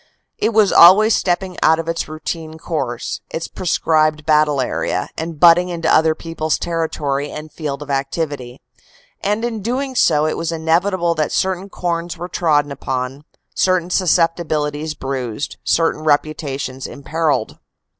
It 0.39 0.51
was 0.51 0.73
always 0.73 1.15
stepping 1.15 1.57
out 1.61 1.77
of 1.77 1.87
its 1.87 2.07
routine 2.09 2.57
course, 2.57 3.21
its 3.29 3.47
prescribed 3.47 4.25
battle 4.25 4.59
area, 4.59 5.09
and 5.15 5.39
butting 5.39 5.69
into 5.69 5.93
other 5.93 6.15
people 6.15 6.47
s 6.47 6.57
territory 6.57 7.29
and 7.29 7.51
field 7.51 7.83
of 7.83 7.91
activity; 7.91 8.59
and 9.21 9.45
in 9.45 9.59
so 9.63 9.63
doing 9.63 9.95
it 10.31 10.37
was 10.37 10.51
inevitable 10.51 11.13
that 11.13 11.31
certain 11.31 11.69
corns 11.69 12.17
were 12.17 12.27
trodden 12.27 12.71
upon, 12.71 13.25
certain 13.53 13.91
susceptibilities 13.91 14.95
bruised, 14.95 15.57
certain 15.63 16.01
reputations 16.03 16.87
imperilled. 16.87 17.59